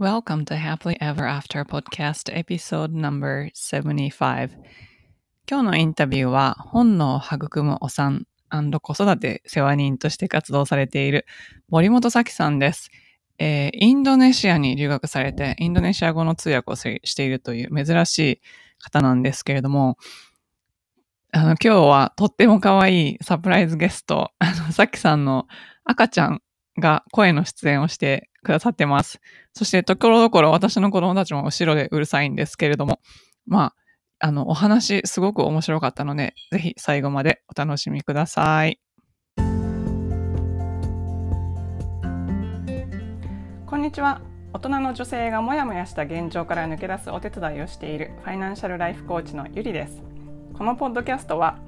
[0.00, 4.50] Welcome to Happily Ever After Podcast Episode No.75
[5.46, 11.26] 今日のインタビューは本能を育むお産子育て世話人として活動されている
[11.68, 12.90] 森本咲さんです、
[13.38, 18.40] えー、インドネシアに留学されてインドネシア語の通訳をしているという珍しい
[18.78, 19.98] 方なんですけれども
[21.32, 25.46] あの今日はとっても可愛いサプライズゲスト、あの、さきさんの
[25.84, 26.42] 赤ちゃん
[26.78, 29.20] が声の出演をしてくださってます。
[29.52, 33.00] そして、ところどころ私の子供たちも後ろでうるさいんですけれども、
[33.46, 33.74] ま
[34.20, 38.80] あ、あの、お話すごく面白かったので、ぜひ最後までお楽しみください。
[43.66, 44.20] こんにちは。
[44.54, 50.02] 大人の女性がモヤモヤした現状から抜け出すお手伝いをしているファイナンシャルライフコーチのゆりです。
[50.52, 51.58] このポッドキャストは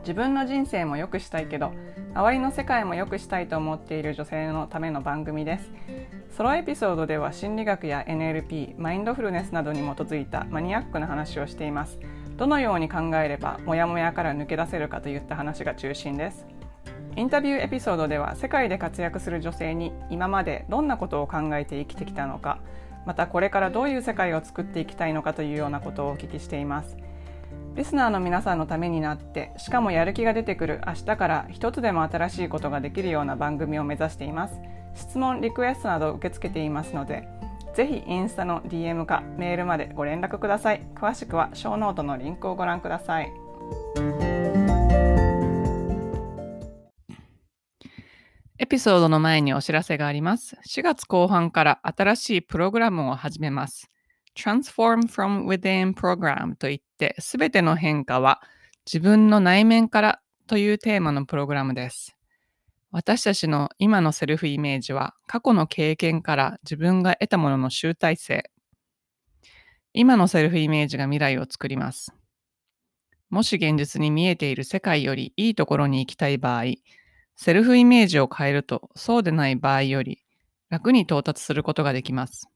[0.00, 1.72] 自分の人生も良くしたいけど
[2.14, 5.68] 周りの世界も良くしたいと思っている女性のための番組です。
[6.36, 11.98] ソロエピソードでは心理学や NLP マインドフルネスなどに基づいたマニアックな話をしています。
[12.36, 16.46] どのように考えればモヤモヤから抜け出せるかといった話が中心です。
[17.16, 22.60] インタビューエピソードでは世界で活躍する女性に今までどんなことを考えて生きてきたのか
[23.06, 26.96] またこれからどういう世界を作っていきたいのかというようなことをお聞きしています。
[27.76, 34.54] リスナーの皆さんのためになってしかもやる気が出てくる明日から一つでも新しいことができるような番組を目指しています。
[34.94, 37.28] 質問リクエストなど受け付けていますので
[37.74, 40.86] ぜひインスタの DM かメールまでご連絡ください。
[40.94, 43.32] 詳しくはショーノートのリンクをご覧ください。
[48.56, 50.56] エピソードの前にお知らせがあります。
[50.68, 53.90] 4月後半から新しいプログラムを始めます。
[54.34, 58.40] Transform from Within Program といって、すべての変化は
[58.86, 62.16] 自分の内面からというテーマのプログラムです。
[62.90, 68.50] 私たちの今のセルフイメージは過去の経験から自分が得たものの集大成。
[69.92, 72.12] 今のセルフイメージが未来を作ります。
[73.30, 76.74] もし現実に見えている世界よりいいところに行きたい場合、
[77.36, 80.20] セルフイメージを変えるとそうでない場合より
[80.70, 82.48] 楽に到達することができます。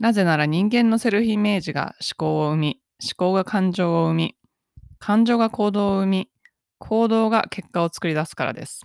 [0.00, 4.36] なぜなら人間のセルフイメージが思考を生み、思考が感情を生み、
[4.98, 6.30] 感情が行動を生み、
[6.78, 8.82] 行動が結果を作り出すからです。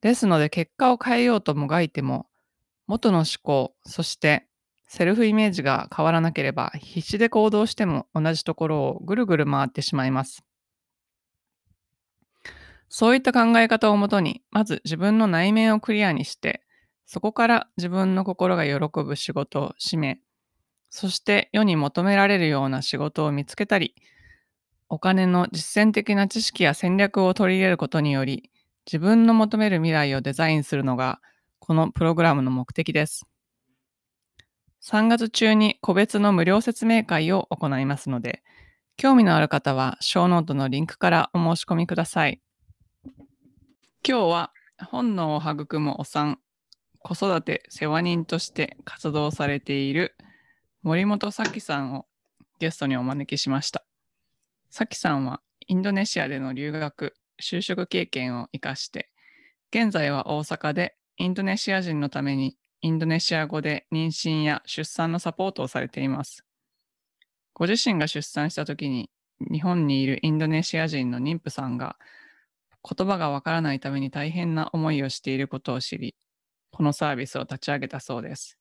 [0.00, 2.26] ですので結果を変えようともがいても、
[2.86, 4.46] 元の思考、そして
[4.88, 10.42] セルフイメージが変わらなければ必死で行動しても同じところをぐるぐる回ってしまいます。
[12.88, 16.64] そういった考え方をもとに、まず自分の内面をクリアにして、
[17.12, 20.20] そこから自分の心が喜ぶ仕事を締め、
[20.90, 23.96] そして世に求められるような仕事を見つけたり、
[24.88, 28.52] お金の実践的な知識や戦略を取り入れることにより、
[28.86, 31.20] 自分の求める未来をデザインするのが、
[31.58, 33.26] このプログラムの目的です。
[34.80, 38.44] 3月中に個別の無料説明会を行いますので、
[38.96, 42.40] 興味のある方は、ショーノートのリンクからお申し込みください。
[44.06, 46.38] 今日は、本能を育むお産
[47.02, 50.16] 子育て世話人として活動されている
[50.82, 52.06] 森本咲さんを
[52.58, 53.84] ゲストにお招きしました。
[54.70, 59.10] 咲さんはインドネシアでの留学、就職経験を生かして、
[59.72, 66.44] 現在は大阪でインドネシア人のためにインドネシア語で妊娠や出産のサポートをされています。
[67.54, 69.10] ご自身が出産した時に
[69.50, 71.96] 日本にいるインドネシア人の妊婦さんが
[72.82, 76.14] 言葉がわからないために大変な思いをしていることを知り、
[76.80, 78.58] このサービスを立ち上げたそうです。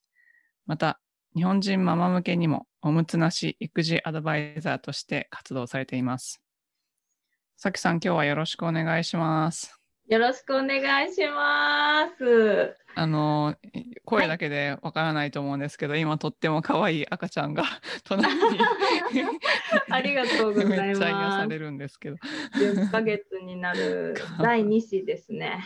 [0.65, 0.99] また、
[1.37, 6.41] 日本人ママ向けにもおむつなし育児アドバイザーとして活動されています。
[7.55, 9.79] さきさん、今日はよろしくお願いします。
[10.09, 12.75] よろしくお願いします。
[12.93, 13.55] あの
[14.03, 17.63] 声だけでわからないと思うんですけど、はい、今とっても可愛い赤ちゃんが
[18.03, 18.41] 隣に
[19.89, 20.81] ありがとうございます。
[20.81, 22.17] めっちゃ癒されるんですけど。
[22.57, 25.63] 10ヶ月になる第2子ですね。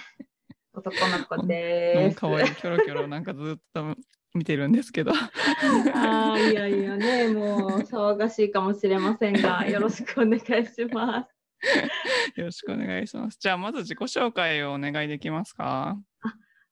[0.73, 2.17] 男の子です。
[2.17, 3.95] 可愛いキョロキョロなんかずっと
[4.33, 5.11] 見てるんですけど。
[5.93, 11.27] ああ、いやいやね、もう騒がしいかもしれませんが、 よろしくお願いしま
[12.35, 12.39] す。
[12.39, 13.37] よろしくお願いします。
[13.39, 15.97] じゃあ、まず自己紹介をお願いできますか？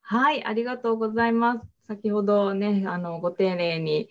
[0.02, 1.68] はい、ありがとうございます。
[1.88, 4.10] 先ほどね、あのご丁寧に、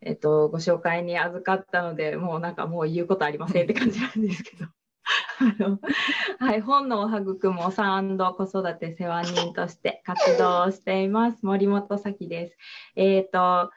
[0.00, 4.66] えっと、ご紹介に預かったので、もうなんかもう言うことありませんって感じなんですけど。
[6.38, 12.56] はい、本能を育むお産子育て世話人として活動しています森本咲です。
[12.96, 13.72] えっ、ー、と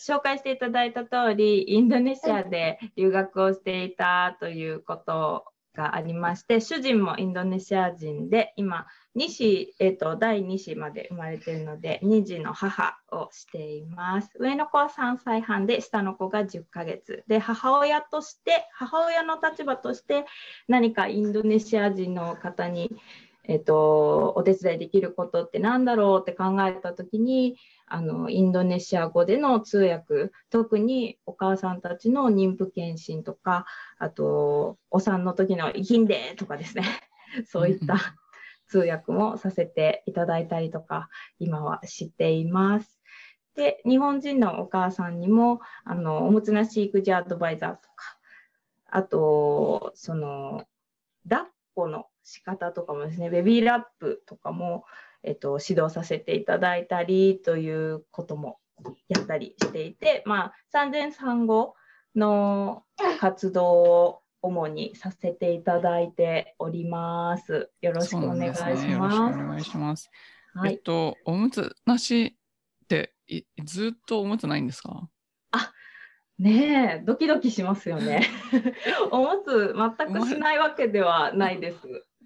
[0.00, 5.44] 紹介していただいた通りインドネシアで留学をしていたということ
[5.74, 8.86] がありまして主人もインドネシア人で今
[9.16, 14.30] 2子、えっ、と、第2子まで生まれているので、2児の母をしています。
[14.38, 17.24] 上の子は3歳半で、下の子が10ヶ月。
[17.26, 20.26] で、母親として、母親の立場として、
[20.68, 22.94] 何かインドネシア人の方に、
[23.44, 33.64] えっ、と、お手伝いできることって何だろうって考えたときに、あの、インドネシア語での通訳、特にお母さんたちの妊婦検診とか、
[33.98, 36.84] あと、お産の時の生きんでとかですね。
[37.48, 37.96] そういった
[38.68, 41.08] 通訳もさせていただいたりとか、
[41.38, 42.98] 今はしています。
[43.54, 48.18] で、日本人のお母さんにも、あの、おむつなし育児アドバイザーとか、
[48.90, 50.66] あと、その、
[51.28, 54.84] 抱っこの仕方とかもですね、ベビーラップとかも、
[55.22, 58.58] えっと、指導させていただいたりということも
[59.08, 61.74] やったりしていて、まあ、産前産後
[62.14, 62.84] の
[63.20, 67.70] 活動を主にさせていただいております。
[67.80, 68.92] よろしくお願いしなんですね。
[68.92, 69.38] よろしくます。
[69.40, 70.10] お願いします。
[70.54, 70.72] はい。
[70.72, 72.36] えっと、おむつなし
[72.84, 75.10] っていずっとおむつないんですか？
[76.38, 78.20] ねえ、ドキドキしますよね。
[79.10, 81.78] おむつ全くしないわけではないです。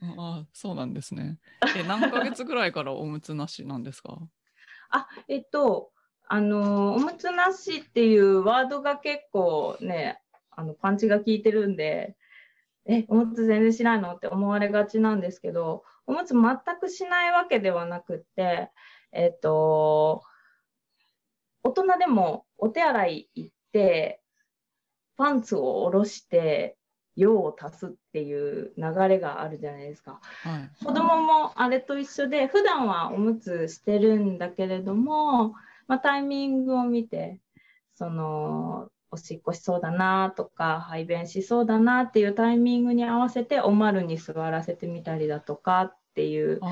[0.02, 1.38] ああ、そうなんですね。
[1.76, 4.18] え、何ヶ月ぐらいからおむつなしなんですか？
[4.90, 5.92] あ、えっと、
[6.26, 10.20] あの、おむつなしっていうワードが結構ね、
[10.60, 12.16] あの、パンチが効いてるんで、
[12.86, 18.70] え、おむつ全然しないのって思われがちなんですけど、おむつ全くしないわけではなくって、
[19.12, 20.22] えっと、
[21.62, 24.20] 大人でもお手洗い行って、
[25.16, 26.76] パンツを下ろして、
[27.16, 30.20] 用を足すっていう流れがあるじゃないですか。
[30.22, 30.84] はい。
[30.84, 35.54] 子供もあれと一緒で、普段はおむつしてるんだけれども、
[35.86, 37.40] まあ、タイミングを見て、
[37.94, 46.68] その、おしっこしそうだなとか、排便しそうだなっていうタイミングに合わせて、おまるに座らせてみたりだとかっていうこ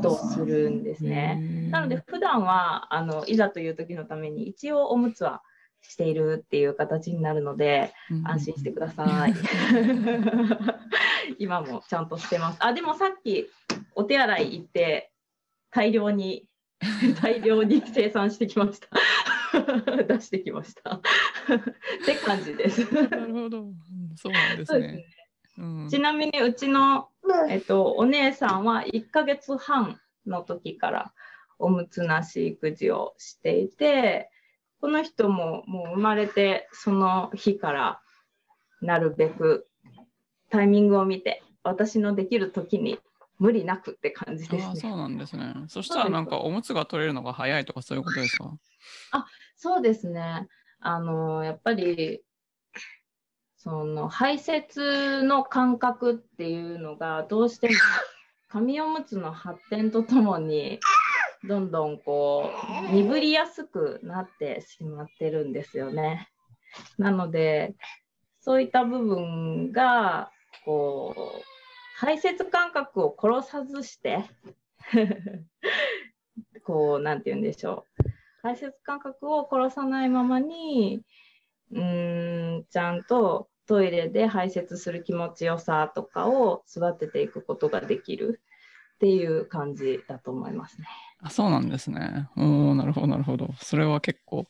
[0.00, 0.34] とをんですね。
[0.34, 1.68] するんですね。
[1.70, 5.42] なので、普段は、あの、いざという時のために、一応おむつは
[5.82, 7.92] しているっていう形になるので、
[8.24, 9.34] 安心してください。
[11.38, 12.58] 今もちゃんとしてます。
[12.60, 13.48] あ、でもさっき
[13.94, 15.12] お手洗い行って
[15.70, 16.48] 大量に、
[17.20, 18.88] 大量に生産してきました。
[20.08, 20.94] 出してきました。
[20.96, 21.00] っ
[22.04, 22.92] て感じです。
[22.94, 23.60] なるほど。
[23.60, 23.74] うん
[24.16, 25.06] そうなんですね。
[25.58, 27.08] うんちなみにうちの、
[27.48, 31.12] えっと、お姉さんは1ヶ月半の時から
[31.58, 34.30] おむつなし育児をしていて、
[34.80, 38.00] この人ももう生まれてその日から
[38.80, 39.66] なるべく
[40.50, 43.00] タイミングを見て私のできる時に
[43.38, 44.80] 無理なくって感じですああ、ね。
[44.80, 45.54] そうなんですね。
[45.68, 48.56] そしたらなんかおむつが取れるのが早いとかそういうことですか？
[49.56, 50.48] そうですね。
[50.80, 52.22] あの、やっぱり、
[53.56, 57.74] その排泄の感覚っていうのがどうしても
[58.48, 60.78] 紙おむつの発展とともに
[61.48, 62.50] どんどんこ
[62.90, 66.28] う鈍りやすくなってしまってるんですよね。
[66.98, 67.74] なので、
[68.40, 70.30] そういった部分が、
[70.64, 71.57] こう、
[72.00, 74.24] 排泄感覚を殺さずして、
[76.62, 78.04] こう、なんて言うんでしょう。
[78.40, 81.02] 排泄感覚を殺さないままに、
[81.72, 88.40] うーん、ちゃんとトイレで排泄する気持ちよさとかを育てていくことができる
[88.94, 90.86] っていう感じだと思いますね。
[91.20, 92.28] あそうなんですね。
[92.36, 93.52] おおなるほど、なるほど。
[93.60, 94.46] それは結構、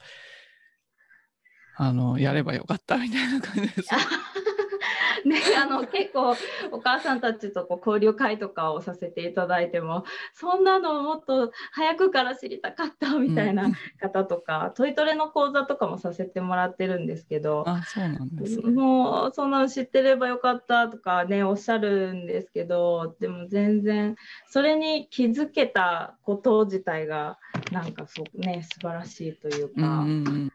[1.76, 3.88] あの、やればよかったみたいな感じです。
[5.24, 6.34] ね、あの、結構
[6.70, 18.70] お母さんたちとこう交流会とかをさせていただいても、そんなのもっと早くから知りたかったみたいな方とか、トイトレの講座とかもさせてもらってるんですけど、あ、そうなんですね。
[18.70, 24.16] もう、そんなの知ってればよかったとかね、おっしゃるんですけど、でも全然、
[24.48, 27.38] それに気づけたこと自体が、
[27.72, 30.52] なんかそうね、素晴らしいといううんか、うんうん。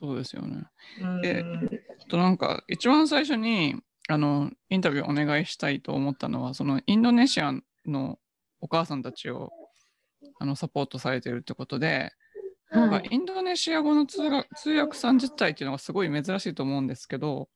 [0.00, 0.64] そうですよね。
[1.00, 1.42] うんえ
[2.02, 3.76] あとなんか、一番最初に、
[4.08, 7.52] あの、インタビューお願いしたいと思ったのは、そのインドネシア
[7.86, 8.18] の
[8.60, 9.52] お母さんたちを、
[10.40, 12.12] あの、サポートされてるってことで、
[12.70, 17.48] なんはい、かインドネシア語の通訳通訳さん自体っていうのがすごい珍しいと思うんですけど、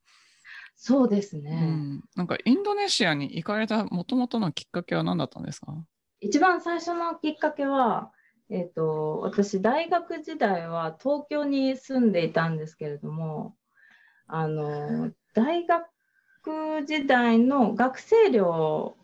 [0.77, 1.55] そうですうね。
[1.57, 5.73] ん、なんかインドネシアに行かれた元々のきっかけは何だったんですか？
[6.21, 8.13] 一番最初のきっかけは、
[8.51, 13.57] えっ、と、私、大学時代は東京に住んでいたんですけれども、
[14.27, 15.87] あの、大学
[16.87, 18.97] 時代の学生寮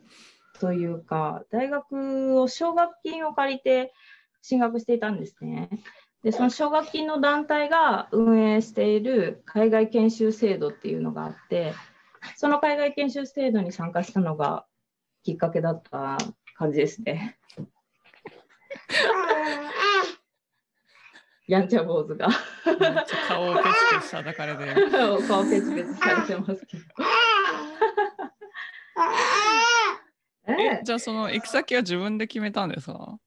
[0.61, 3.93] というか、大学を奨学金を借りて
[4.43, 5.71] 進学していたんですね。
[6.23, 11.73] で、その奨学金の団体が運営している海外研修制度っていうのがあって、
[12.37, 14.67] その海外研修制度に参加したのが
[15.23, 16.19] きっかけだった
[16.57, 17.39] 感じですね。
[21.51, 22.29] やんちゃ坊主が
[23.27, 23.67] 顔をペチ
[23.99, 24.91] ペチ叩かれてる。
[25.27, 26.83] 顔ペチペチされてますけど。
[30.47, 33.19] え、じゃあその行く先は自分で決めたんですか？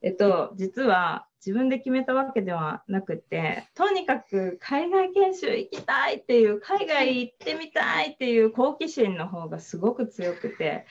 [0.00, 10.86] えっと、実は自分で決めたわけではなくて、とにかく海外研修行きたいっていう、海外行ってみたいっていう好奇心の方がすごく強くて、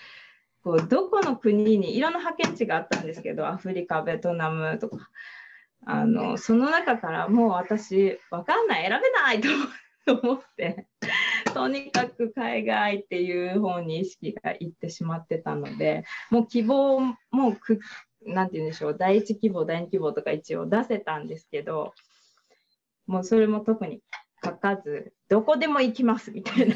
[0.64, 5.10] こうどこの国にいろんな派遣地があったんですけど、アフリカ、ベトナムとか、
[5.86, 9.42] あのその中からもう私、わかんない、選べない
[10.06, 10.88] と思って、
[11.54, 17.00] とにかく海外っていう方に意識がいってしまってたので、もう希望
[17.32, 17.80] もく
[18.26, 21.94] なんて言うんでしょう、第一希望、第二希望とか一応出せたんですけど、
[23.06, 24.02] もうそれも特に
[24.44, 26.76] 書かず、どこでも行きますみたいな。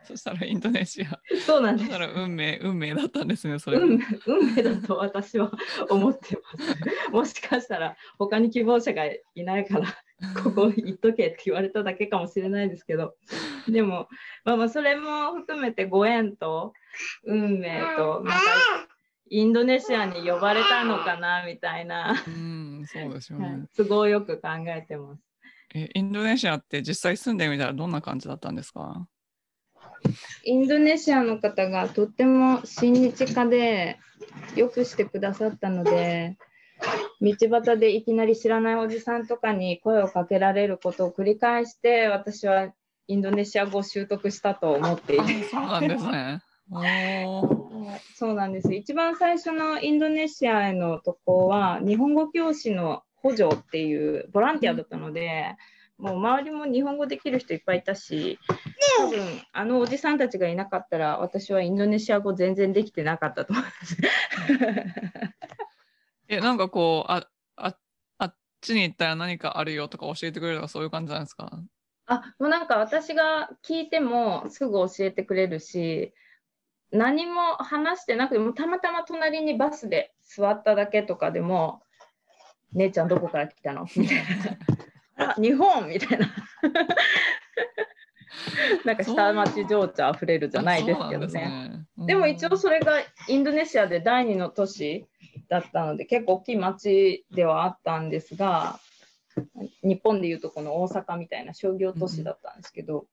[0.04, 1.20] そしたらインドネシア。
[1.46, 1.90] そうなんです。
[2.14, 3.78] 運命、運命だったんですね、それ。
[3.78, 5.52] 運命運命だと私は
[5.88, 7.10] 思ってます。
[7.12, 9.86] もしかしたら他に希望者がいないから、
[10.42, 13.14] ここ行っとけって言われただけかもしれないですけど、
[13.68, 14.08] でも、
[14.44, 16.72] まあまあそれも含めてご縁と
[17.24, 18.44] 運命と、なんか
[19.28, 23.66] インドネシアに呼ばれたのかなみたいな、うん、そうですよはいね。
[23.76, 25.22] 都合よく考えてます。
[25.72, 29.06] え、インドネシアって実際住んでみたらどんな感じだったんですか？
[30.44, 33.98] インドネシアの方がとっても親日家で
[34.56, 36.36] よくしてくださったので、
[37.20, 42.72] 道端でいきなり知らないおじさんとかに声をかけられることを繰り返して、私は
[43.06, 45.44] インドネシア語を習得したと思っていあて。
[45.44, 46.42] そうなんですね。
[48.14, 48.72] そうなんです。
[48.72, 55.56] 一番最初のインドネシアへの渡航は、日本語教師の補助っていうボランティアだったので、
[56.00, 58.38] もう周りも日本語できる人いっぱいいたし、
[58.98, 63.96] 多分あのおじさんたちがいなかったら、私はインドネシア語全然できてなかったと思います。
[66.28, 67.26] え、なんかこう、あ、
[67.56, 67.76] あ、
[68.18, 71.50] あっちに行ったら何かあるよとか教えてくれるとかそういう感じなんですか？
[72.06, 76.12] あ、もうなんか私が聞いてもすぐ教えてくれるし、
[76.92, 81.82] 何も話してなくても、たまたま隣にバスで座っただけとかでも、
[82.72, 83.86] 姉ちゃんどこから来たの？
[83.96, 84.22] みたいな。
[85.20, 86.28] あ、日本みたいな。
[88.84, 91.86] なんか下町情緒あふれるじゃないですけどあそうなんね。
[92.06, 95.06] でも一応それがインドネシアで第二の都市
[95.48, 98.80] だったので、結構大きい町ではあったんですが、
[99.82, 103.06] 日本でいうとこの大阪みたいな商業都市だったんですけど、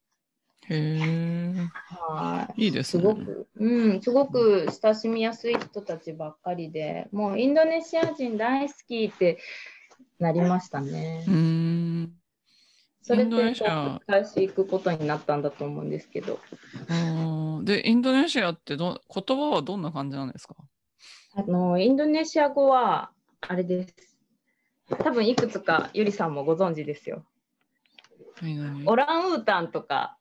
[0.70, 2.66] へえ、はい。
[2.66, 3.04] いいですね。
[3.04, 9.40] すごく、うん、すごく親しみやすい人たちばっかりで、もうインドネシア人大好きって
[10.20, 11.32] なりましたねう。
[11.32, 11.87] ーん。
[13.08, 16.40] それインドネで繰り返し行くことになったんだと思うんですけど、
[17.64, 20.56] で、インドネシアってど、言葉はどんな感じなんですか？
[21.34, 23.96] あの、インドネシア語は、あれです。
[24.90, 27.24] 多分いくつかゆりさんもご存知ですよ。
[28.86, 30.18] オランウータンとか、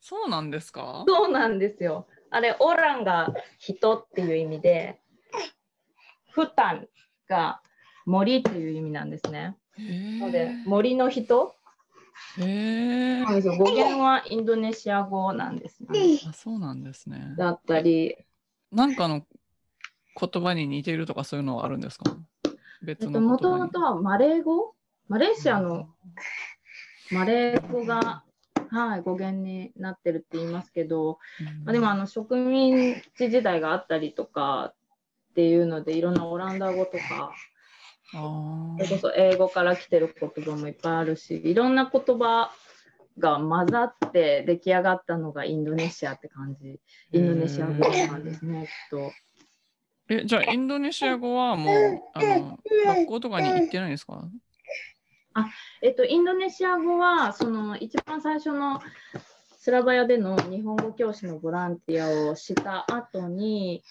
[0.00, 1.04] そうなんですか？
[1.06, 2.08] そうなんですよ。
[2.30, 5.00] あれ、オランが人っていう意味で、
[6.32, 6.88] フタン
[7.28, 7.60] が
[8.06, 9.56] 森っていう意味なんですね。
[9.78, 10.62] のでえ。
[10.66, 11.54] 森の人
[12.38, 13.24] へえ。
[13.24, 16.20] 語源はインドネシア語なんですね。
[16.28, 17.34] あ、そうなんですね。
[17.36, 18.16] だったり、
[18.72, 19.26] なんかの
[20.20, 22.16] 言葉に似てるとかそういうのはあるんですか？
[22.44, 22.50] え
[22.82, 23.56] 別っと、もと。
[23.56, 24.74] もとはマレー語？
[25.08, 25.88] マレーシアの
[27.10, 28.22] マレー語が、
[28.70, 34.74] はい、語源になってるって言いますけど、うんまあ、でもあの植民地時代があったりとかっ
[35.34, 37.30] ていうので、いろんなオランダ語とか、あ
[38.12, 42.50] それこそ英語から来てる言葉もいっぱいあるし、いろんな言葉
[43.18, 46.80] が混ざって出来上がったのがインドネシアって感じ。
[47.12, 49.12] インドネシア語なんですね、きっと。
[50.08, 54.28] え、じゃあインドネシア語はもう、あの、学校とかに行ってないんですか？
[55.80, 58.80] えっと、インドネシア語は、その一番最初の
[59.56, 63.84] スラバヤでの日本語教師のボランティアをした後に、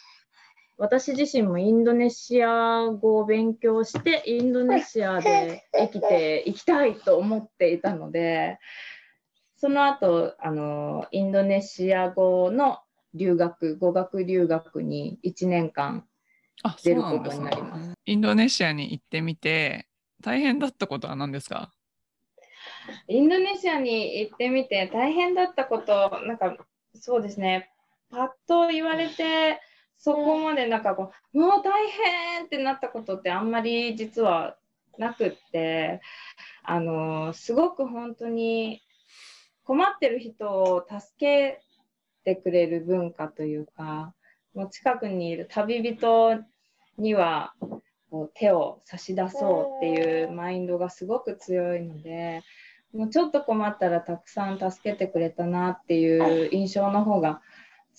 [0.79, 8.59] 私自身もインドネシア語を勉強して、インドネシアで生きていきたいと思っていたので、
[9.57, 12.79] その後、あの、インドネシア語の
[13.13, 16.05] 留学、語学留学に1年間
[16.81, 17.93] 出ることになりますね。
[18.05, 19.85] インドネシアに行ってみて、
[20.21, 21.73] 大変だったことは何ですか？
[23.09, 26.55] インドネシアに行ってみて大変だったこと、なんか
[26.93, 27.69] そうですね、
[28.09, 29.59] パッと言われて、
[29.99, 34.55] そこまでなんかこう、もう大変ってなったことってあんまり実は
[34.97, 36.01] なくって、
[36.63, 38.81] あの、すごく本当に
[39.65, 41.61] 困ってる人を助け
[42.23, 44.13] てくれる文化というか、
[44.55, 46.43] もう近くにいる旅人
[46.97, 47.53] には
[48.09, 52.41] こう手を差し出そうっていうマインドがすごく強いので
[52.93, 57.41] もうちょっと困ったらたくさん助けてくれたなっていう印象の方が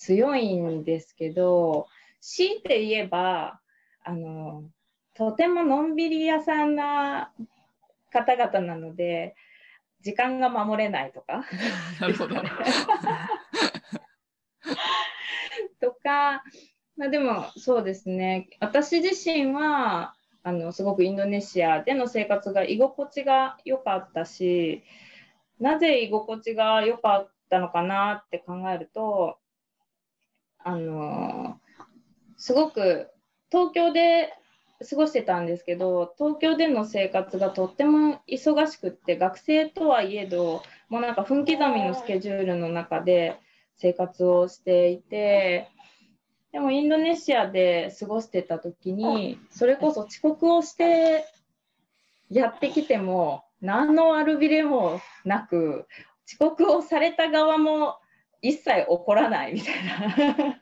[0.01, 1.85] 強いんですけど
[2.21, 3.59] 強いて言えば
[4.03, 4.63] あの
[5.13, 7.31] とてものんびり屋さんな
[8.11, 9.35] 方々なので
[10.01, 11.45] 時間が守れないとか。
[12.01, 12.35] なるほど。
[15.79, 16.43] とか、
[16.97, 24.83] まあ、でもそうですね私自身はあのすごくインドネシアでの生活が居心地が良かったし
[25.59, 29.37] なぜ居心地が良かったのかなって考えると
[30.63, 31.59] あの
[32.37, 33.07] すごく
[33.51, 34.33] 東京で
[34.89, 43.39] 過ごしてたんですけど東京での生活がとっても忙しくって学生とはいえどもうなんか分刻みのスケジュールの中で
[43.77, 45.69] 生活をしていて
[46.51, 51.25] でもインドネシアで過ごしてた時にそれこそ遅刻をして
[52.29, 55.87] やってきても何の悪びれもなく
[56.27, 57.97] 遅刻をされた側も
[58.41, 60.59] 一切怒らないみたいな。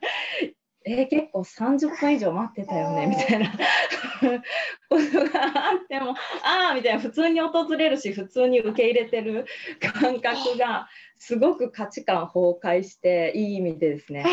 [0.86, 3.52] えー、結構30分以上待ってたよねみたいな。
[4.88, 7.00] ことがあってもああみたいな。
[7.00, 9.44] 普通に訪れるし普通に受け入れてる
[9.78, 14.24] 感覚がすごく価値観崩壊していい意味でですね。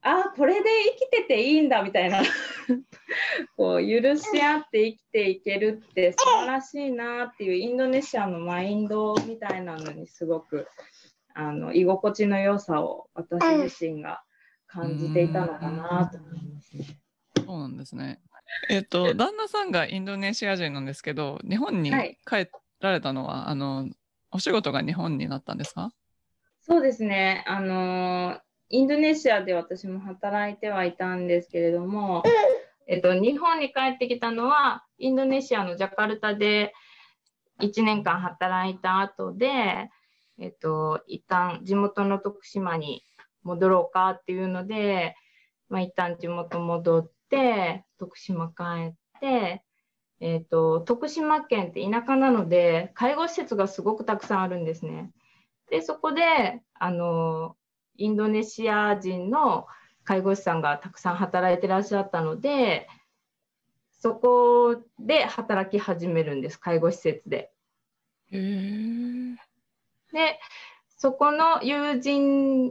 [0.00, 2.22] ああこれで生きてていいんだみたいな。
[3.56, 10.66] こう許し合って生きていけるって素晴らしいなっていうインドネシアのマインドみたいなのにすごく
[11.40, 14.20] あの居心地の良さを私自身が
[14.66, 16.84] 感じていたのかなと思いますね。
[17.46, 18.20] そうなんですね。
[18.68, 21.92] えっ、ー、と旦那さんがインドネシア人なんですけど日本に
[22.26, 22.48] 帰
[22.80, 23.88] られたのは、はい、あの
[24.32, 25.92] お仕事が日本になったんですか？
[26.60, 27.44] そうですね。
[27.46, 32.24] あのインドネシアで私も働いてはいたんですけれども、
[32.88, 36.74] えっと、日本に帰ってきたのはインドネシアのジャカルタで
[37.60, 39.88] 1年間働いた後で、
[40.38, 43.04] えっと、一旦地元の徳島に
[43.42, 45.16] 戻ろうかっていうので、
[45.68, 49.62] まあ、一旦地元戻って、徳島帰って、
[50.20, 55.12] えっ、と、徳島県って田舎なので、介護施設がすごくたくさんあるんですね。
[55.70, 57.56] で、そこで、あの、
[57.96, 59.66] インドネシア人の
[60.04, 62.88] 介護士さんがたくさん働いてらっしゃったので、
[63.90, 67.52] そこで働き始めるんです、介護施設で。
[70.12, 70.38] で、
[70.88, 72.70] そこの友人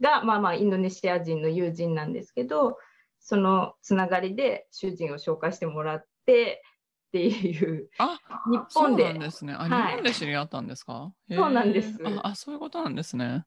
[0.00, 2.78] が、まあまあ、インドネシア人の友人なんですけど、
[3.20, 6.62] そのつながりで主人を紹介してもらって
[7.08, 7.88] っていう。
[7.98, 8.18] あ
[8.50, 9.10] 日本で。
[9.12, 9.54] そうですね。
[9.54, 11.12] あ、はい、日本で知り合ったんですか？
[11.30, 11.98] そうなんです。
[12.22, 13.44] あそういうことなんですね。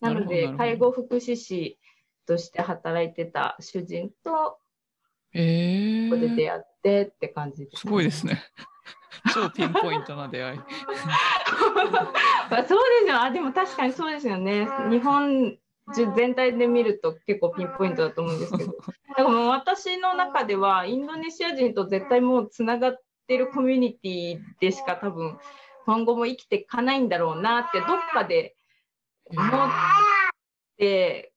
[0.00, 1.78] なので介護福祉士
[2.26, 4.58] として働いてた主人と
[5.32, 8.42] えここで出会ってって感じです、ね、すごいですね。
[9.32, 10.58] 超ピンポイントな出会い
[12.68, 13.22] そうですよ。
[13.22, 14.68] あでも確かにそうですよね。
[14.90, 15.58] 日本
[15.92, 18.72] 全体で見ると結構ピンポイントだと思うんですけど、
[19.16, 25.38] だか私の中ではインドネシア人と絶対もうつながってるコミュニティでしか多分
[25.84, 28.56] 今後も生きていかないんだろうなってどっかで
[29.26, 29.70] 思っ
[30.78, 31.33] て、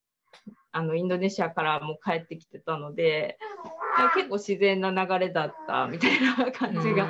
[0.78, 3.40] あのインドネシアからも帰ってきてたので
[4.14, 7.08] 結構自然な流れだったみたいな感じが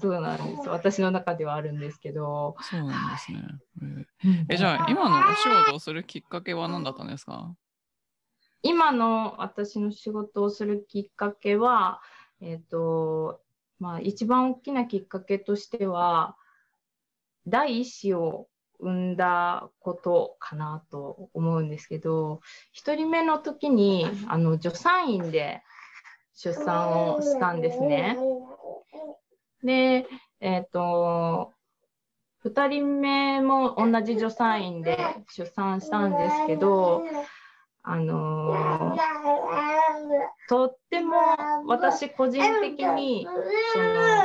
[0.00, 0.68] そうなんです。
[0.68, 2.54] 私の中ではあるんですけど。
[2.60, 4.06] そうなんですね。
[4.48, 7.56] えじゃあ今のお仕事をするきっかけは何だったんですか？
[8.62, 12.00] 今の私の仕事をするきっかけは
[12.40, 13.40] えっ、ー、と
[13.80, 16.36] まあ一番大きなきっかけとしては
[17.48, 18.46] 第一子を
[18.84, 22.42] 産んだことかなと思うんですけど
[22.76, 25.62] 1人目の時にあの助産院で
[26.34, 28.18] 出産をしたんですね。
[29.62, 30.06] で、
[30.40, 31.52] えっ、ー、と
[32.44, 34.98] 2人目も同じ助産院で
[35.34, 37.04] 出産したんですけど
[37.82, 38.98] あのー、
[40.48, 41.16] とっても
[41.66, 43.26] 私個人的に
[43.72, 44.24] その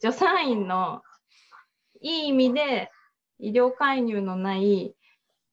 [0.00, 1.02] 助産院の
[2.00, 2.90] いい意味で
[3.38, 4.94] 医療介入のない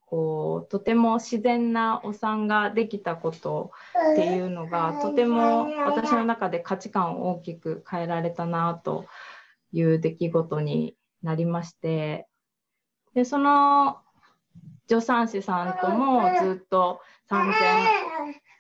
[0.06, 3.72] こうとても自然なお産ができたこと
[4.13, 9.06] っていうのがとても私の中で価値観を大きく変えられたなと
[9.72, 12.28] いう出来事になりまして
[13.15, 13.98] でその
[14.88, 17.60] 助産師さんともずっと産前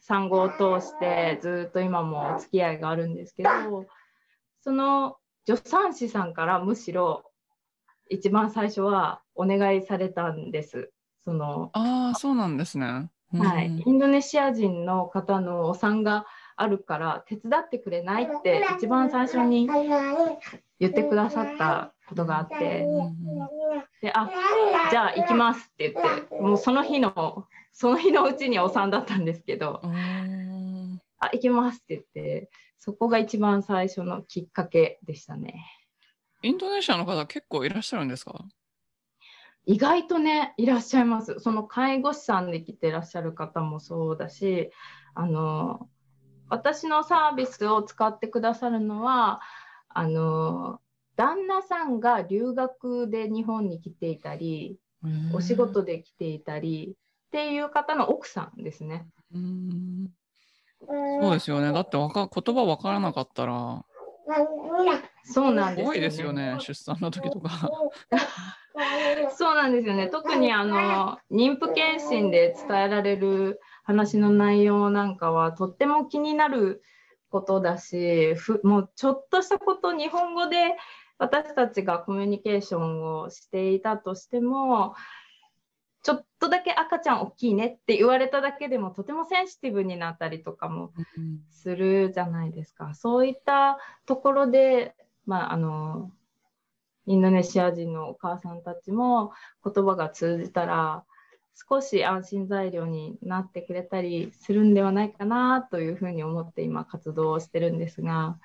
[0.01, 3.85] 産後を通してずっと今もお付き合いがあるんですけど
[4.61, 7.23] その助産師さんからむしろ
[8.09, 10.91] 一番最初はお願いされたんです。
[11.23, 13.09] そのああ、そうなんですね。
[13.39, 19.67] はい、インドネシア人の方のお産があるから手伝ってくれないって一番最初に
[20.79, 22.85] 言ってくださったことがあって、
[24.01, 24.29] で、あ、
[24.91, 35.65] じゃあ行きますって言って、もうその日の、その日のうちにお産だったんですけど、うんあ、行きますって言って、そこが一番最初のきっかけでしたね。
[36.43, 38.45] インドネシアの方結構いらっしゃるんですか？
[39.65, 41.39] 意外とね、いらっしゃいます。
[41.39, 44.71] その介護士さんで来てらっしゃる方もそうだし、
[45.15, 45.87] あの、
[46.49, 49.39] 私のサービスを使ってくださるのは、
[49.87, 50.81] あの、
[51.15, 54.77] 旦那さんが留学で日本に来ていたり、
[55.33, 56.95] お仕事で来ていたり
[57.27, 59.07] っていう方の奥さんですね。
[59.33, 60.09] うん
[60.85, 61.71] そうですよね。
[61.71, 63.85] だってわか言葉わからなかったら
[65.23, 65.93] そうなんですよ、ね。
[65.93, 66.57] 怖いですよね。
[66.59, 67.49] 出産の時とか。
[69.35, 70.07] そうなんですよね。
[70.07, 76.81] 特にあの、妊婦検診で伝えられる話の内容なんかはとっても気になる
[77.29, 80.75] ことだし、ふもうちょっとしたこと、日本語で
[81.17, 84.95] 私たちがコミュニケーションをしていたとしても、
[86.43, 90.91] とだけ赤ちゃん大きいねって言われただけでもとてもセンシティブになったりとかも
[91.49, 92.93] するじゃないですか。
[92.95, 94.93] そういったところで、
[95.25, 96.11] まあ、あの、
[97.05, 99.31] インドネシア人のお母さんたちも
[99.63, 101.05] 言葉が通じたら
[101.69, 108.37] 少し安心材料になってくれたりするんではないかなというふうに思って今活動をしてるんですが、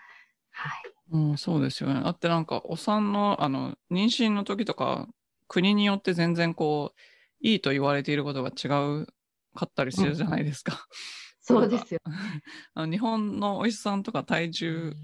[0.50, 0.72] はい。
[1.11, 2.00] うん、そうですよね。
[2.00, 5.08] だってなんか、お産の、あの、妊娠の時とか、
[5.48, 7.00] 国によって全然こう、
[7.40, 8.68] いいと言われていることが違
[9.01, 9.07] う
[9.55, 10.87] かったりするじゃないですか。
[11.40, 12.01] そうですよ。
[12.74, 14.94] あの日本のお医者さんとか体重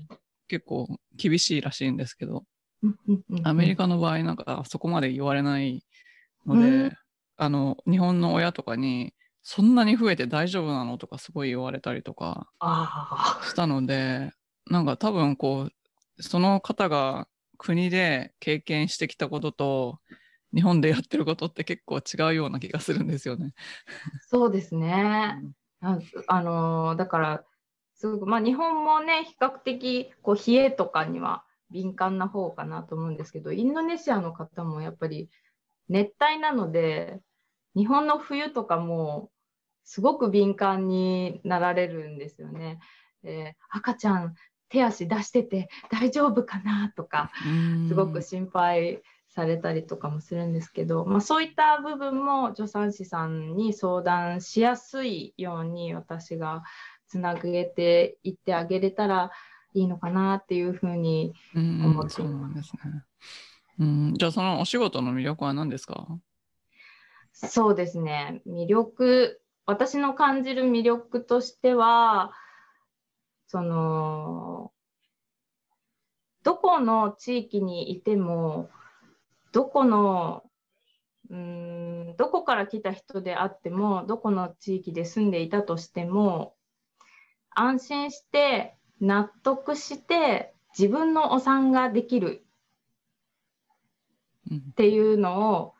[0.48, 2.44] 結構厳しいらしいんですけど、
[3.44, 5.84] アメリカカの場合なんかそこまで言われない
[6.46, 6.92] ので、うん
[7.36, 14.30] あの、日本の親とかに、そんなに増えて大丈夫なのとかすごい言われたりとかあしたので、
[14.70, 19.98] なんか多分こう、その方が国で経験してきたことと、
[20.54, 23.54] 日本でやってることって結構違うような気がするんですよね。
[24.02, 25.42] あ、そうですね。
[25.80, 27.44] ああのーだから、
[27.94, 35.30] すごく、まあ日本もね、比較的、こう、冷えとかには敏感な方かなと思うんですけど、インドネシアの方もやっぱり
[35.88, 37.20] 熱帯なので、
[37.76, 39.30] 日本の冬とかも
[39.84, 42.78] すごく敏感になられるんですよね。
[43.22, 44.34] で赤ちゃん
[44.68, 47.30] 手足出してて大丈夫かなとか、
[47.88, 49.02] すごく心配
[49.34, 56.62] されたりとかもするんですけど、まあそういった部分も助産師さんに相談しやすいように私が
[57.08, 59.32] つなげていってあげれたら
[59.74, 62.80] いいのかなっていうふうに、うん思ってそうなんですね。
[63.80, 66.06] うん、じゃあそのお仕事の魅力は何ですか？
[67.32, 72.32] そうですね、魅力、私の感じる魅力としては、
[73.48, 74.70] その、
[76.44, 78.70] どこの地域にいても、
[79.54, 80.42] どこの、
[81.30, 81.36] うー
[82.12, 86.56] ん、どこから来た人であっても、どこの地域で住んでいたとしても、
[87.50, 92.44] 安心して、納得して、自分のお産ができる
[94.50, 94.58] うん。
[94.58, 95.74] っていうのを、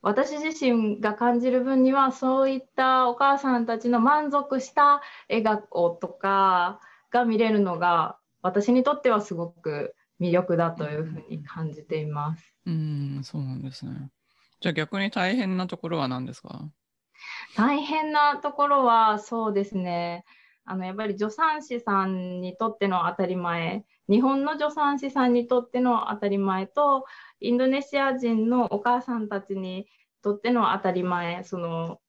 [0.00, 12.54] 私自身が感じる分には、そういったお母さんたちの満足した笑顔とかが見れるのが、私にとってはすごく魅力だというふうに感じています。
[12.66, 14.10] うん、そうなんですね。
[14.60, 16.68] じゃあ逆に大変なところは何ですか？
[17.56, 20.24] 大変なところは、そうですね。
[20.64, 27.06] あの、やっぱり助産師さんにとっての当たり前、日本の助産師さんにとっての当たり前と、
[27.40, 29.86] インドネシア人のお母さんたちに
[30.22, 32.00] とっての当たり前、その、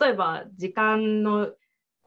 [0.00, 1.48] 例えば時間の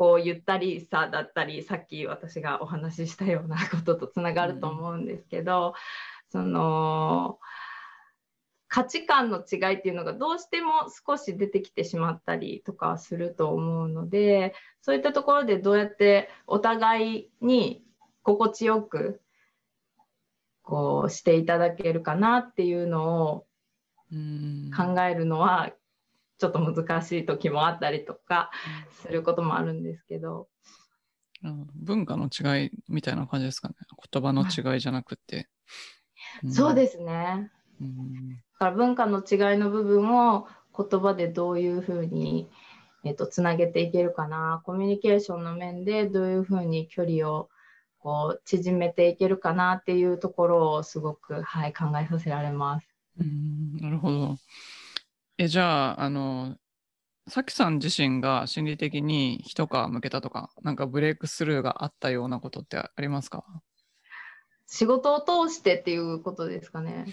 [0.03, 5.75] こうゆったりさだったり、さっき私がお話ししたようなこととつながると思うんですけど、
[6.27, 7.39] その、
[8.67, 17.81] 価値観の違いっていうのがどうしても少し出てきてしまったりとかすると思うので、そういったところでどうやってお互いに
[18.23, 19.21] 心地よく
[20.63, 23.45] こうしていただけるかなっていうのを
[24.11, 24.69] うん。
[24.75, 25.71] 考えるのは
[26.43, 28.51] ちょっと難しい時もあったりとか
[29.01, 30.49] することもあるんですけど、
[31.41, 33.75] うん文化の違いみたいな感じですかね。
[34.11, 35.47] 言葉の違いじゃなくて。
[36.49, 37.49] そうですね。
[37.79, 37.83] す。
[37.83, 42.49] うんだから文化の違いの部分を言葉でどういうふうに、
[43.05, 47.49] えっと、つなげていけるかな、コミュニケーションの面でどういうふうに距離を
[47.99, 52.87] こう縮めていけるかなっていうところをすごく、はい、考えさせられます。
[53.17, 54.37] うんなるほど。
[55.37, 56.57] え、じゃあ、あの、
[57.27, 63.43] さきさん自身が心理的に一皮向けたとか、なんかブレイクスルーがあったようなことってありますか？
[64.67, 67.05] 仕事を通してっていうことですかね。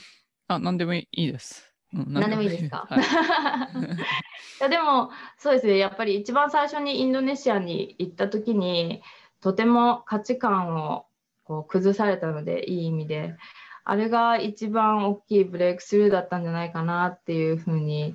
[0.49, 1.67] あ、何でもいいです。
[1.93, 2.87] うん何でもいいですか？
[2.89, 9.03] はい いやでもそうですねやっぱり一番最初にインドネシアに行った時に
[9.41, 11.07] とても価値観を
[11.45, 13.35] こう崩されたのでいい意味で
[13.85, 18.15] あれが一番大きいブレイクスルーだったんじゃないかなっていうふうに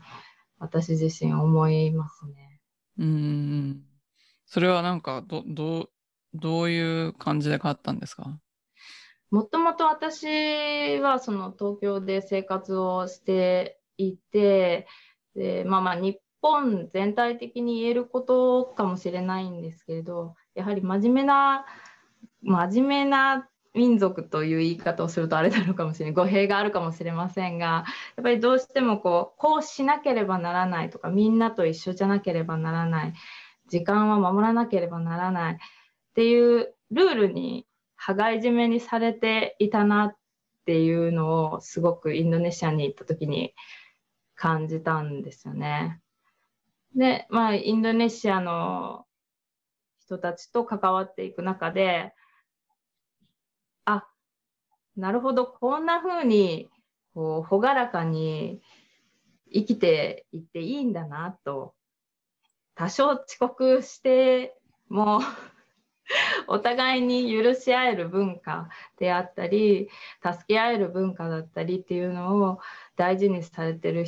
[0.59, 2.59] 私自身思いますね。
[2.97, 3.83] うーん。
[4.45, 5.89] それはなんか、ど、どう、
[6.33, 8.39] どういう感じで変わったんですか？
[9.31, 14.87] もともと私はその東京で生活をしていて、
[15.35, 21.65] でまあまあ日本全体的に言えることかもしれないんですけれど、やはり真面目な、
[22.43, 27.85] 真面目な民族という言い方をするとあれなのかもしれない、語弊があるかもしれませんが、
[28.15, 33.13] やっぱりどうしてもこう、こうしなければならないとか、みんなと一緒じゃなければならない、
[33.67, 35.57] 時間は守らなければならないっ
[36.15, 40.15] ていうルールに羽交い締めにされていたなっ
[40.65, 43.53] ていうのをすごくインドネシアに行った時に
[44.35, 45.99] 感じたんですよね。
[46.95, 49.05] で、まあ、インドネシアの
[50.05, 52.13] 人たちと関わっていく中で、
[54.95, 56.69] なるほど、こんな風に、
[57.13, 58.61] こう、ほがらかに
[59.51, 61.73] 生きていっていいんだなと、
[62.75, 64.55] 多少遅刻して
[64.89, 65.19] も、
[66.47, 69.89] お互いに許し合える文化であったり、
[70.23, 72.59] 助け合える文化だったりっていうのを
[72.95, 74.05] 大事にされてる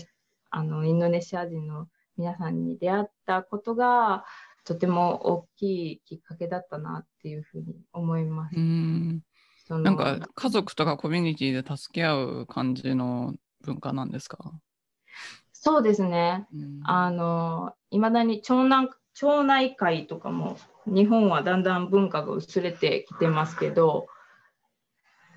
[0.49, 4.25] あのインドネシア人の皆さんに出会ったことが
[4.63, 8.55] とても大きいきっかけだったなっていうふうに思います。
[8.55, 9.21] う。
[9.69, 14.53] なんか、家族とかコミュニティで助け合う感じの文化なんですか？
[15.51, 16.47] そうですね。
[16.53, 24.07] うんあの、いまだに町内町内会とかも日本はだんだん文化が薄れてきてますけど、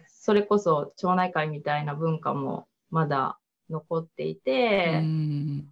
[0.07, 3.38] それこそ町内会みたいな文化もまだ
[3.71, 5.69] 残っていうて、ん。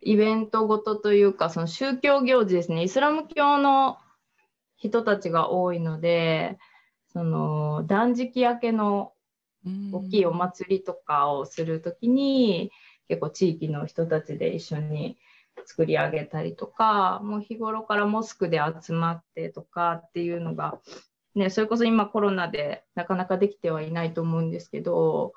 [0.00, 3.98] イベントごとというか、その宗教行事ですね、イスラム教の
[4.76, 6.56] 人たちが多いので、
[7.12, 9.12] その断食明けの
[9.92, 12.70] 大きいお祭りとかをするときに、
[13.08, 15.18] 結構地域の人たちで一緒に
[15.64, 20.78] 作り上げたりとか、もう日頃からモスクで集まってとかっていうのが、
[21.34, 25.32] ね、それこそ今コロナでなかなかできてはいないと思うんですけど、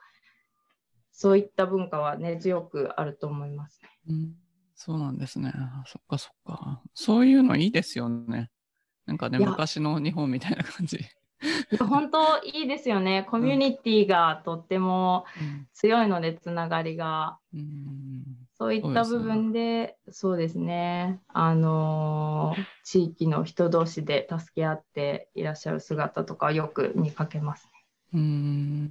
[1.12, 3.90] そういった文化は根強くあると思いますね。
[4.10, 4.36] うん
[4.84, 5.52] そうなんですね。
[5.54, 6.82] あそっかそっか。
[6.96, 8.50] そういうのいいですよね。
[9.06, 10.98] なんかね、昔の日本みたいな感じ。
[11.80, 13.26] 本当いいですよね。
[13.30, 15.26] コミュニティがとっても
[15.74, 17.38] 強いので、つながりが。
[17.54, 18.24] うん
[18.54, 21.20] そういった部分で、そうですね。
[21.30, 27.72] あのー地域の人同士で助け合っていらっしゃる姿とかはよく見かけますね。
[28.14, 28.84] うん。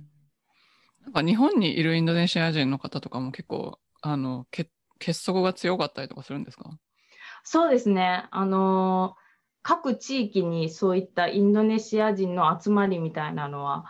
[1.02, 6.70] なんか日本にいるインドネシア人の方とかも結構、あの、け結束が強かったりとかするんですか？
[7.44, 8.26] そうですね。
[8.30, 9.19] あのー
[9.62, 13.84] 各地域にそういったインドネシア人の集まりみたいなのは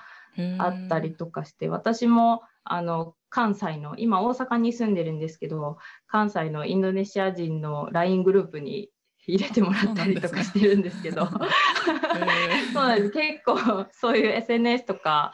[0.59, 5.79] あったりとかして、私もあの関西の、今大阪に住んでるんですけど、
[6.09, 8.91] 関西のインドネシア人の LINE グループに
[9.27, 11.39] 入れてもらったりとかしてるんですけど、そう
[12.75, 13.11] なんです。
[13.11, 15.33] 結構そういう SNS とか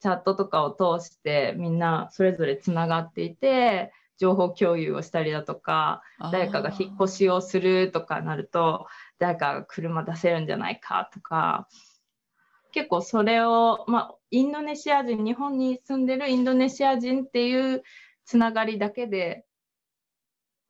[0.00, 6.02] チャットとかを通してみんなそれぞれつながっていて、情報共有をしたりだとか、
[6.32, 8.86] 誰かが引っ越しをするとかなると、
[9.18, 11.68] 誰かが車出せるんじゃないかとか、
[12.72, 17.82] 結構それを、まあ、インドネシア人、日本に住んでるインドネシア人っていう
[18.24, 19.46] つながりだけで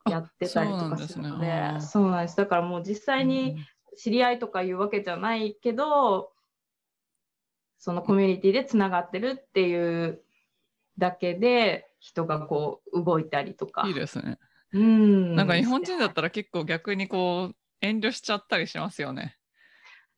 [0.08, 2.36] やってたりとかするので、あそうなんです。
[2.36, 3.56] だからもう実際に
[3.96, 6.32] 知り合いとかいうわけじゃないけど、
[7.78, 10.22] そのコミュニティでつながってるっていう
[10.98, 13.86] だけで、人がこう動いたりとか。
[13.86, 14.38] いいですね。
[14.72, 15.34] うん。
[15.34, 19.36] なんか日本人だったら結構逆にこう、遠慮しちゃったりしますよね。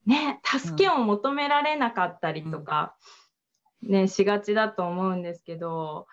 [0.06, 2.96] ね、助けを求められなかったりとか、
[3.82, 6.06] ね、しがちだと思うんですけど、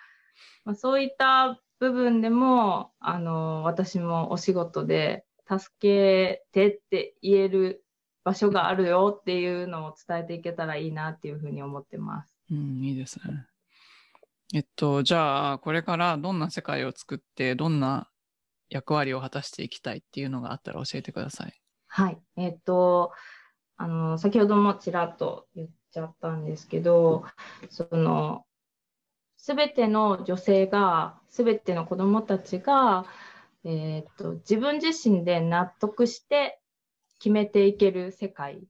[0.66, 7.84] まあ、そういった部分でも、あの、私もお仕事で助けてって言える
[8.24, 12.36] 場所があるよっていうのを伝えていけたらいいなっていうふうに思ってます。
[12.52, 13.46] うん、いいですね。
[14.54, 18.10] えっと、じゃあ、これからどんな世界を作って、どんな
[18.70, 21.54] 役割を果たしていきたいっていうのがあったら教えてください。
[21.88, 22.18] はい。
[22.36, 23.14] えっと、
[23.78, 27.24] あの、先ほどもちらっと言っちゃったんですけど、
[27.70, 28.46] その、
[29.38, 33.06] すべての女性が、すべての子供たちが、
[33.64, 36.60] えー、っと自分自身で納得して
[37.20, 38.62] 決めていける世界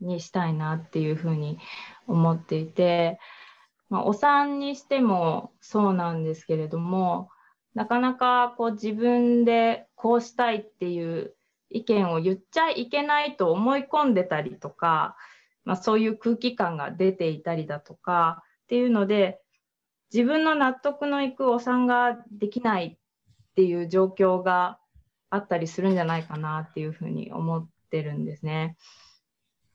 [0.00, 1.58] にしたいなっていうふうに
[2.06, 3.18] 思っていて、
[3.88, 7.30] まあ、お産にしてもそうなんですけれども
[7.78, 11.36] なかなかこう自分でこうしたいっていう
[11.70, 15.16] 意見を言っちゃいけないと思い込んでたりとか、
[15.64, 19.40] まあ、そういう空気感が出ていたりだとかっていうので
[20.12, 24.80] 自分の納得のいくお産ができないっていう状況が
[25.30, 28.76] あったりするんじゃないかなっていうふうに思ってるんですね。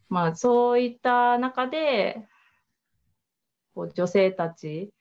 [0.10, 2.28] まあそういった中で
[3.74, 4.92] こう女性たち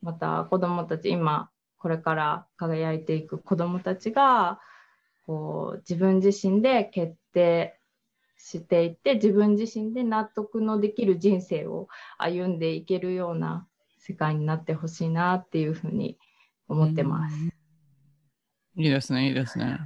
[0.00, 1.51] また子どもたち今
[1.82, 4.60] これから輝いていく子どもたちが
[5.26, 7.76] こう自分自身で決定
[8.38, 13.66] していって自分自身で納得のできる人生を歩んでいけるような
[13.98, 16.18] 世界になってほしいなっていうふうに
[16.68, 17.36] 思ってます。
[18.76, 19.80] いいですね、いいですね。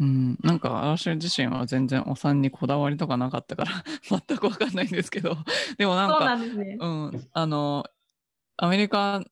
[0.00, 3.72] うん、なんか私自身は全然お産にこだわりとかなかったから
[4.08, 5.36] 全くわかんないんですけど。
[5.76, 7.84] でもなんかう、ね、うん、あの
[8.56, 9.22] アメリカ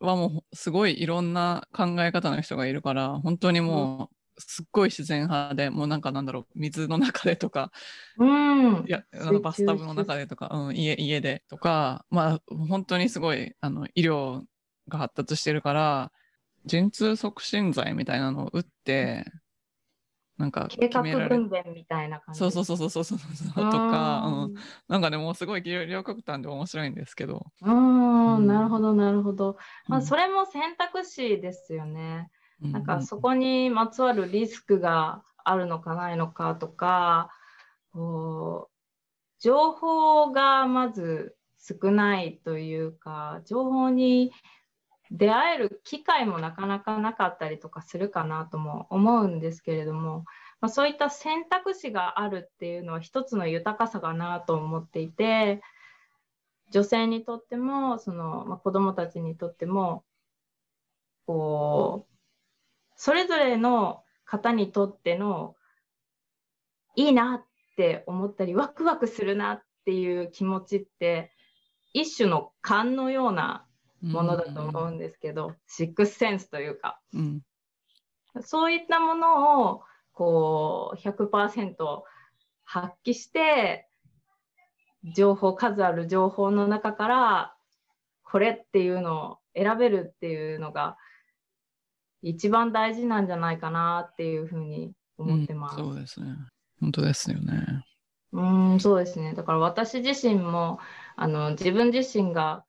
[0.00, 7.70] はもうすごいいろんな考え方の人がいるから本当にもうすっごい自然派でもうなんかなんだろう水の中でとか、
[8.18, 14.42] うん、いやあのバスタブの中でとか、うん、家家でとかまあ本当にすごいあの医療
[14.88, 16.12] が発達してるから
[16.66, 19.26] 陣痛促進剤みたいなのを打って、
[20.36, 22.38] なんか計画訓練みたいな感じ？
[22.40, 24.54] そうそうそうそうそうそうとか、うん、
[24.88, 27.46] なんかでもすごい両極端で面白いんですけど。
[27.62, 29.56] うん、なるほどなるほど。
[29.86, 32.30] まあそれも選択肢ですよね。
[32.62, 37.30] うん、なんかそこにまつわるリスクがあるのかないのかとか、
[37.92, 38.74] こう
[39.40, 44.32] 情報がまず少ないというか、情報に
[45.14, 50.24] 出会える機会もなかなかなかったりとかするかなとも思うんですけれども、
[50.60, 55.62] まあ、そういった選択肢があるっていうのは一つの豊かさかなと思っていて
[56.70, 60.02] 女性にとってもその、まあ、子どもたちにとっても
[61.26, 62.14] こう
[62.96, 65.54] それぞれの方にとっての
[66.96, 67.46] いいなっ
[67.76, 71.30] て思ったりワクワクするなっていう気持ちって
[71.92, 73.64] 一種の勘のような
[74.04, 77.40] ものだと思うんですけど、うん、シックスセンスというか、うん、
[78.42, 81.74] そういったものをこう100%
[82.64, 83.88] 発揮して
[85.16, 87.54] 情報数ある情報の中から
[88.22, 90.96] これっていうのを選べるっていうのが
[92.22, 95.80] 一番大事なんじゃないかなっていうふうに思ってます。
[95.80, 96.34] うん、そうですね。
[96.80, 97.84] 本当ですよね。
[98.32, 98.42] う
[98.74, 99.34] ん、そうですね。
[99.34, 100.80] だから私自身も
[101.16, 102.64] あの自分自身が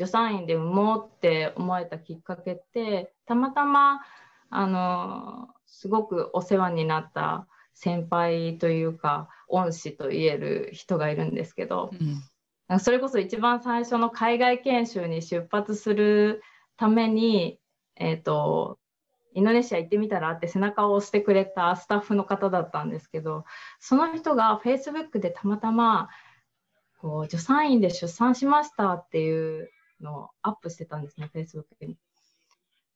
[0.00, 4.00] 助産院で産もうって思えたきっかけってたまたま
[4.48, 11.90] あのすごくお世話になった先輩というか恩師と言える人がいるんですけど、
[12.70, 16.42] うん、それこそ一番最初の海外研修に出発する
[16.78, 17.60] ために、
[17.96, 18.78] えーと、
[19.34, 23.44] インドネシア行ってみたらって背中を押してくれたスタッフの方だったんですけど
[23.80, 26.08] その人が Facebook でたまたま
[27.00, 31.96] こう助産院で出産しましたっていうのをアップしてたんですね、Facebook に。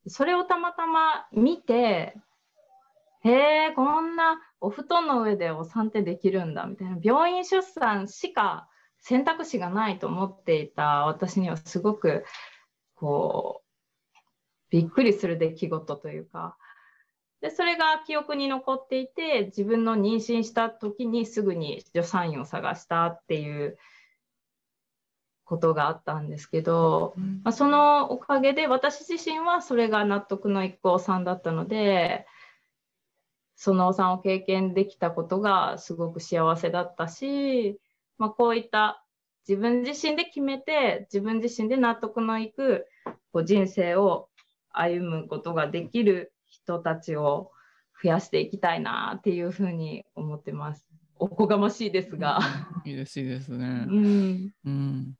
[0.07, 2.17] それをたまたま見て、
[3.25, 3.31] へ
[3.71, 8.69] え、こんなお布団の上でお産ってできるんだみたいな、病院出産しか
[9.05, 12.25] 選択肢がないと思っていた私にはすごく
[12.95, 14.19] こう
[14.71, 16.57] びっくりする出来事というか
[17.43, 23.77] でそれが記憶に残っていて自分の妊娠した時にすぐに助産院を探したっていう
[25.44, 32.26] ことがあったんですけど、まあ、そのおかげで私自身はそれが納得のいくお産だったので
[33.57, 37.78] そのお産を経験できたことがすごく幸せだったし、
[38.18, 39.04] まあ、こういった
[39.46, 42.87] 自分自身で決めて自分自身で納得のいく
[43.33, 44.28] こう人生を
[44.70, 47.51] 歩むことができる人たちを
[48.03, 50.93] 増やしていきたいなっていうふうに思ってます。
[51.19, 52.41] おこがましいですが。
[52.85, 53.87] いいです、いいですね。
[53.89, 54.51] うん。
[54.65, 55.15] うん、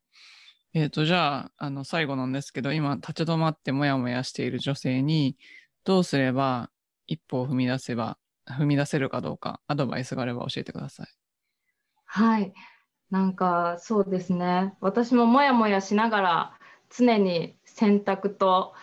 [0.73, 5.37] えっ、ー、と、じゃあ、あの、最後なんですけど、今、立ち止まってもやもやしている女性に、
[5.83, 6.69] どうすれば
[7.07, 8.17] 一歩を踏み出せば、
[8.47, 11.07] 踏み出せるかどうか、アドバイスがあれば教えてください。
[12.05, 12.53] はい。
[13.09, 14.73] なんか、そうですね。
[14.81, 18.73] 私ももやもやしながら、常に選択と、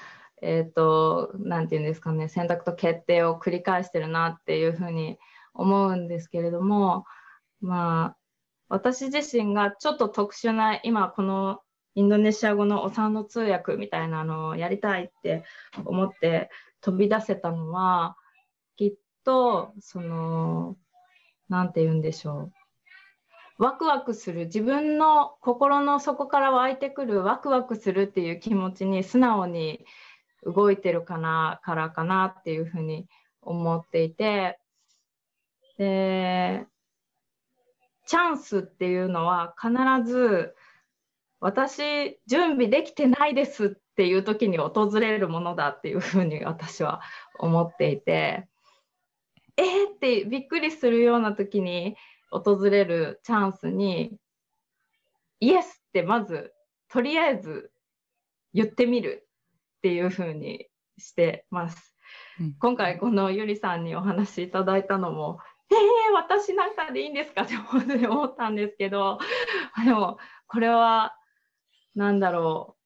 [0.41, 5.19] えっ、ー、と、なんていうんですかね、選択と決定を繰り返してるなっていうふうに
[5.55, 7.05] 思うんですけれども、
[7.61, 8.17] まあ、
[8.69, 11.61] 私自身がちょっと特殊な、今この
[11.95, 15.45] インドネシア語のお産の通訳みたいなのをやりたいって
[15.85, 16.51] 思って
[16.81, 18.17] 飛び出せたのは、
[18.77, 18.93] きっ
[19.25, 20.77] と、その、
[21.49, 22.53] なんて言うんでしょう。
[23.59, 29.85] ワクワクする自分の心の底から湧いてくるワクワクするっていう気持ちに素直に
[30.45, 33.07] 動いてるかなからかなっていうふうに
[33.41, 34.59] 思っていて
[35.83, 36.67] で
[38.07, 39.73] チャンスっていうのは必
[40.09, 40.55] ず
[41.41, 47.01] 私準備できてないですっていう時に訪れるものだっていうふうに私は
[47.39, 48.47] 思っていて
[49.57, 51.97] えーってびっくりするような時に
[52.31, 54.17] 訪れるチャンスに
[55.41, 56.53] イエスってまず
[56.91, 57.73] とりあえず
[58.55, 59.27] 言ってみる
[59.79, 60.67] っていうふうに
[60.99, 61.97] してます。
[62.41, 65.39] うん、今回このゆりさんにお話しいただいたのも
[65.75, 67.43] えー、私なんかでいいんですか？
[67.45, 69.19] って思ったんですけど
[69.85, 71.17] でもこれは
[71.95, 72.77] 何だろ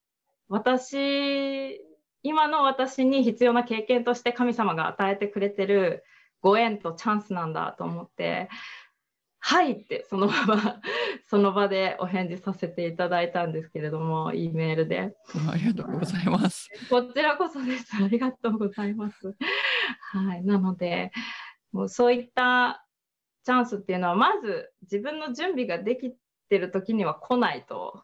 [0.48, 1.80] う私
[2.22, 6.04] 今の私に必要な経験として神様が与えてくれてる
[6.40, 8.48] ご縁とチャンスなんだと思って
[9.38, 10.80] はいってそのまま
[11.28, 15.14] その場でお返事させていただいたんですけれども E メールで。
[15.52, 16.68] ありがとうございます。
[16.90, 17.86] こちらこそです。
[18.02, 19.36] ありがとうございます。
[20.12, 20.44] はい。
[20.44, 21.12] なので
[21.72, 22.86] もうそういった
[23.44, 26.14] チャンスっていうのはまず自分の準備ができ
[26.48, 28.02] てる時には来ないと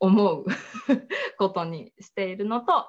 [0.00, 0.44] 思う
[1.38, 2.88] ことにしているのと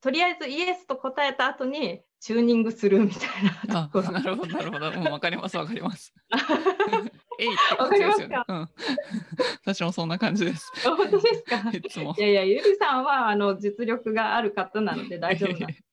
[0.00, 4.12] とりあえずイエスと答えた後にチューニングするみたいなところ。
[4.12, 4.92] なるほど、なるほど。
[4.92, 6.14] もう分かります、分かります。
[7.38, 8.36] えいって感じですよね。
[8.48, 8.68] うん、
[9.64, 10.70] 私もそんな感じです。
[10.84, 11.70] 本当ですか？
[11.70, 12.14] いつも。
[12.16, 15.84] いやいや、ゆりさんはあの実力がある方なので大丈夫なんです。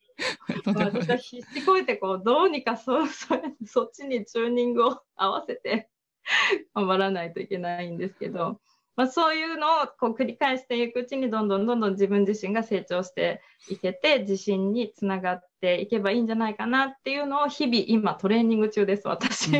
[0.65, 5.89] 私は必死こいてこうどうにかそそそっちにチューニングを合わせて
[6.73, 8.59] 頑張らないといけないんですけど、
[8.95, 19.51] まあ、そういうのをこう繰り返していくうちにどんどんどんどん自分自身が成長していけて自信につながっていけばいいんじゃないかなっていうのを日々今トレーニング中です私。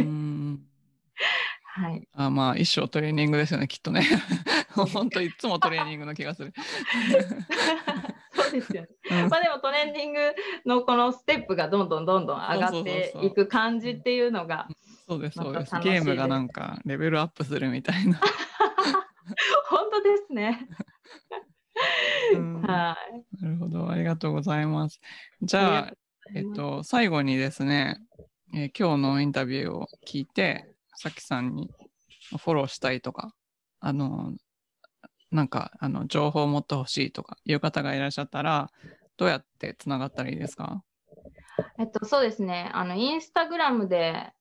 [1.78, 4.02] はい、あまあ一生トレーニングですよねきっとね。
[4.74, 6.54] 本当いつもトレーニングの気がする。
[8.50, 8.90] そうですよね。
[9.30, 10.20] まあでもトレーニング
[10.66, 14.68] のこのステップがどんどんどんどん上がっていく感じっていうのが。
[15.08, 15.74] そうですそうです。
[15.82, 18.20] ゲームがなんかレベルアップするみたいな。
[19.70, 20.68] 本当ですね。
[22.66, 23.44] はい。
[23.44, 25.00] なるほど、ありがとうございます。
[25.42, 25.94] じゃあ、
[26.36, 28.00] えっと、最後にですね、
[28.54, 31.70] えー、今日のインタビューを聞いて、さきさんに
[32.38, 33.34] フォローしたいとか、
[33.80, 34.34] あの、
[35.32, 38.72] なんか、あの、情報を持ってほしいとかいう方がいらっしゃったら、
[39.18, 40.84] どうやってつながったらいいですか？
[41.80, 42.70] えっと、そうですね。
[42.74, 44.32] あの、インスタグラムで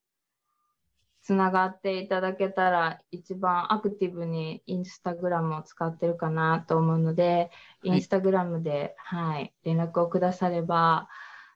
[1.23, 7.51] つながっていただけたら一番アクティブにインスタグラムを使ってるかなと思うので、
[7.83, 11.09] インスタグラムで、はい、連絡をくだされば、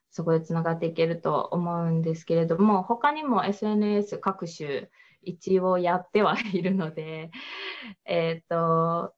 [0.09, 4.89] そこでつながっていけると思うんですけれども、他にも SNS 各種
[5.21, 7.31] 一応やってはいるので、
[8.05, 9.13] えっ、ー、と、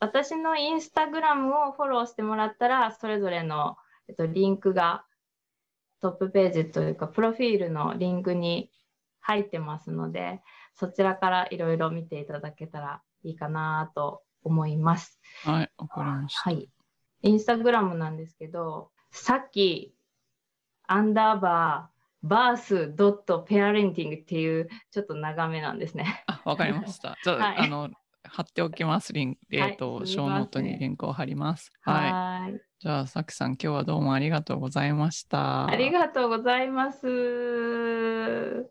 [0.00, 3.76] 私のインスタグラムをフォローしてもらったら、それぞれの、
[4.08, 5.04] えっと、リンクが
[6.00, 8.70] トップページというか、プロフィールのリンクに
[9.20, 10.40] 入ってますので、
[10.74, 15.18] そちらからいろいろ見ていただけたらいいかなと思います。
[15.44, 16.50] はい、わかりました。
[16.50, 16.68] はい。
[17.22, 19.94] インスタグラムなんですけど、さっき、
[20.86, 26.24] アンダーバー、バースドットペアレンティングっていうちょっと長めなんですね。
[26.26, 27.16] あ、わかりました。
[27.22, 27.90] じゃあ、 はい、あの、
[28.24, 29.12] 貼っておきます。
[29.12, 31.70] リンク、えっ、ー、と、はい、ショーノートにリンクを貼ります。
[31.82, 32.60] はい。
[32.80, 35.66] じゃあ、さきさん、今日はどうもありがとうございました。
[35.66, 38.68] ありがとうございます。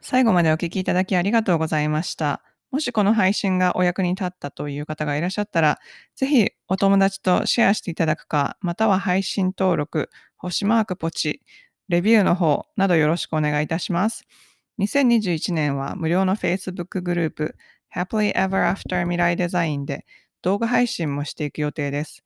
[0.00, 2.42] 最後までお聞きいただきありがとうございました。
[2.70, 5.78] もしこの配信がお役に立ったという方がいらっしゃったら、
[6.14, 11.40] ぜひお友達とシェアしていただくか、または配信登録、星マークポチ、
[11.88, 14.24] レビューの方などよろしくお願いいたします。
[14.78, 17.56] 2021年は無料の Facebook グループ
[17.94, 20.04] Happily Ever After 未来デザインで
[20.42, 22.22] 動画配信もしていく予定です。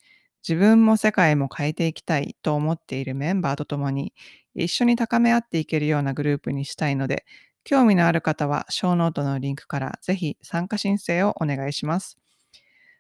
[0.47, 4.13] 自分も世界も変えていきたいと思っているメンバーと共に
[4.55, 7.25] 一緒に高め合っていけるようなグループにしたいので、
[7.65, 12.19] 興味のある方は、ショーノートのリンクからぜひ参加申請をお願いします。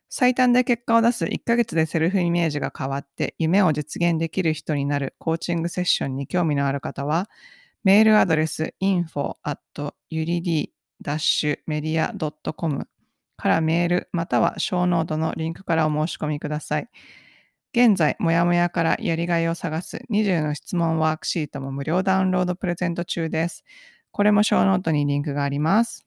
[0.08, 7.28] 最短で結果を出す1ヶ月でセルフイメージが変わって夢を実現できる人になるコーチングセッションに興味のある方は、
[7.82, 9.58] メールアドレス info at
[11.02, 12.88] urid-media.com
[13.36, 16.88] からメールまたはショーノートのリンクからお申し込みください。
[17.74, 23.64] 現在、もやもやからやりがいを探す20の質問ワークシートも無料ダウンロードプレゼント中です。
[24.12, 26.06] これもショーノートにリンクがあります。